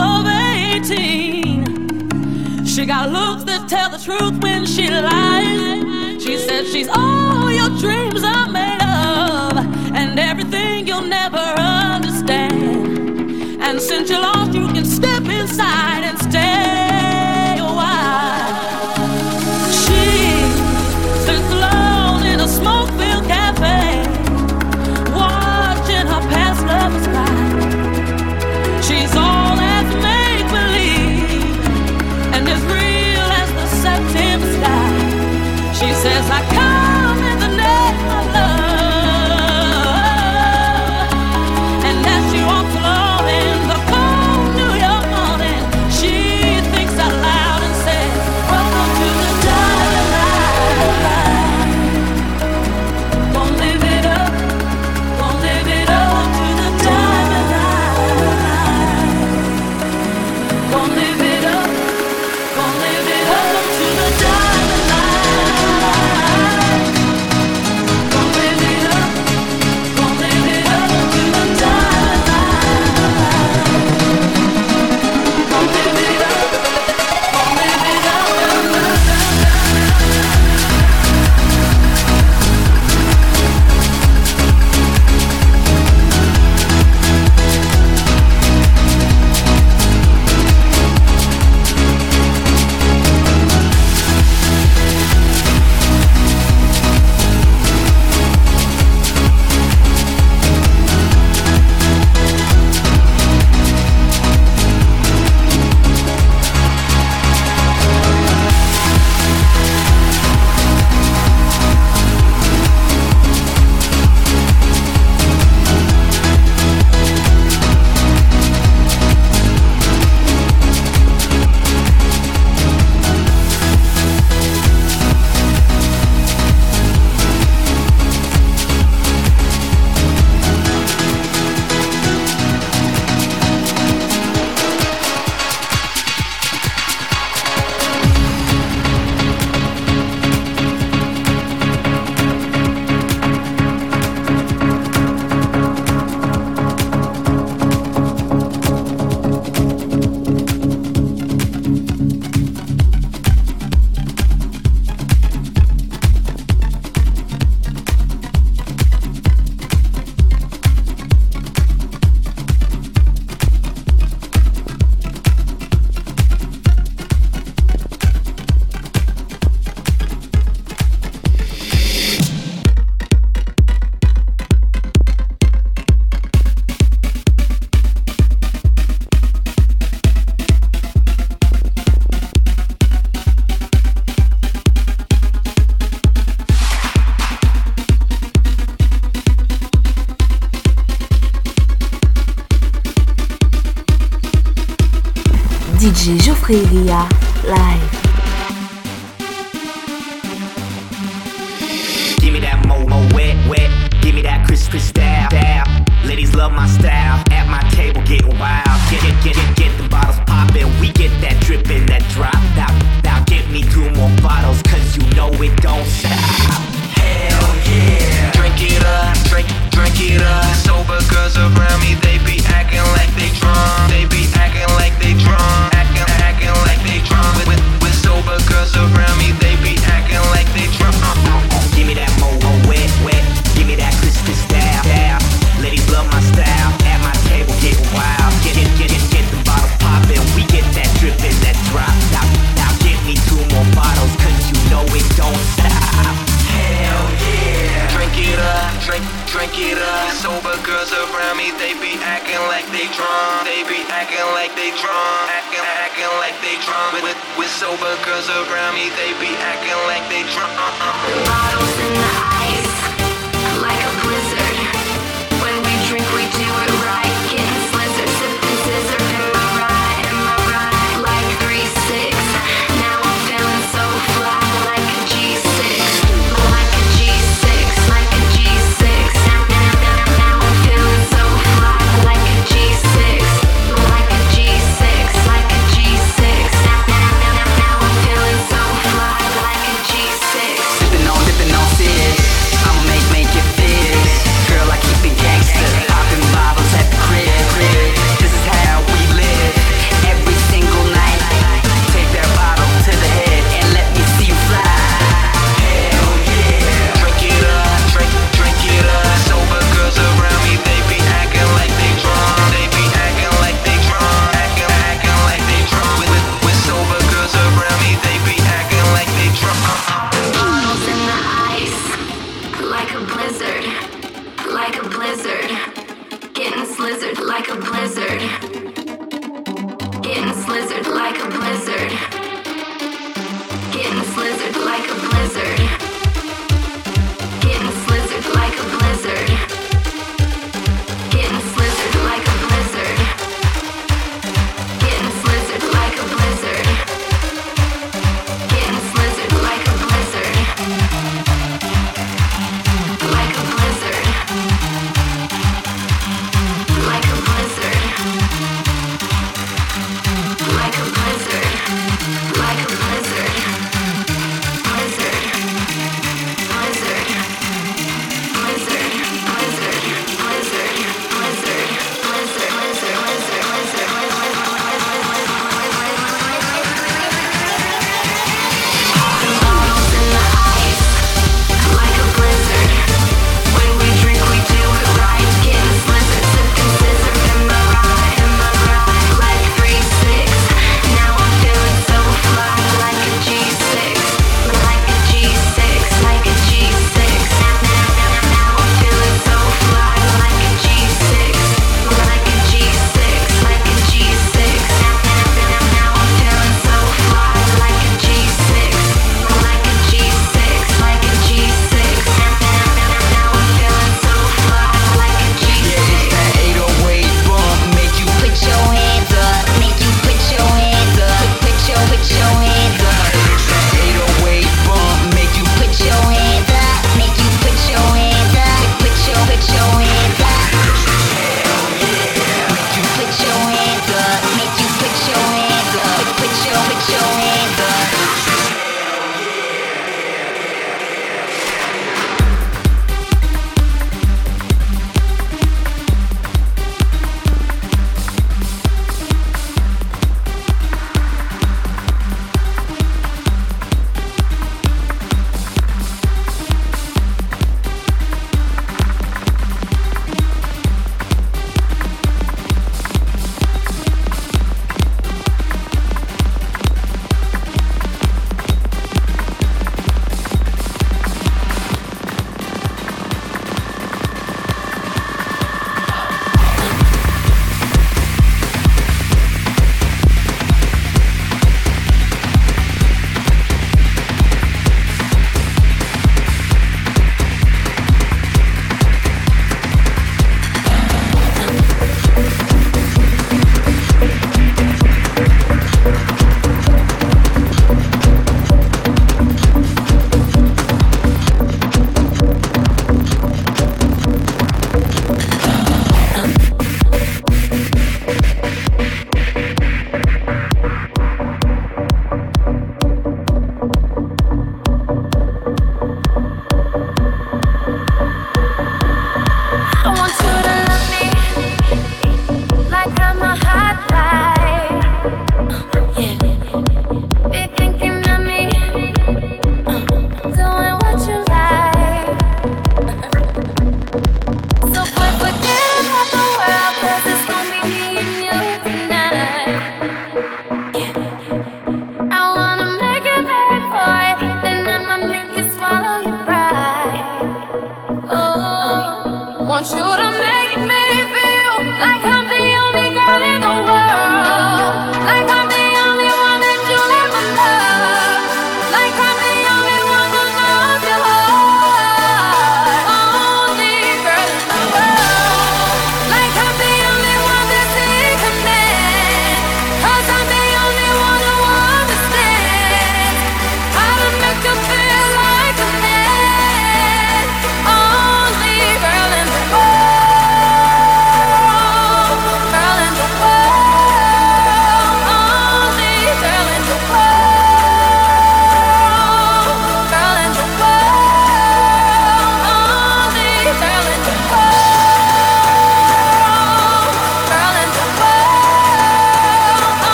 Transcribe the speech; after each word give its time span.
all 0.00 0.26
of 0.26 0.26
18. 0.26 2.66
She 2.66 2.86
got 2.86 3.10
looks 3.10 3.44
that 3.44 3.68
tell 3.68 3.90
the 3.90 3.98
truth 3.98 4.42
when 4.42 4.64
she 4.66 4.88
lies. 4.88 6.22
She 6.22 6.38
said 6.38 6.66
she's 6.66 6.88
all 6.88 7.50
your 7.50 7.68
dreams 7.78 8.22
are 8.22 8.48
made 8.48 8.82
of, 8.82 9.56
and 9.94 10.18
everything 10.18 10.86
you'll 10.86 11.02
never 11.02 11.36
understand. 11.36 12.52
And 13.62 13.80
since 13.80 14.10
you 14.10 14.18
lost, 14.18 14.52
you 14.54 14.66
can 14.68 14.84
step 14.84 15.24
inside 15.24 16.04
and 16.04 16.18
stay. 16.18 16.91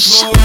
Shout 0.00 0.39